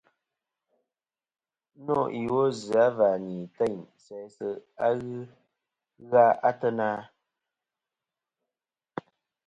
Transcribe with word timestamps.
Nô 1.85 1.97
iwo 2.21 2.41
zɨ̀ 2.61 2.81
a 2.85 2.87
va 2.97 3.09
ni 3.25 3.35
teyn 3.55 3.79
sæ 4.03 4.17
zɨ-a 4.35 4.87
ghɨ 5.01 5.19
gha 6.09 6.25
ateyna? 6.49 6.89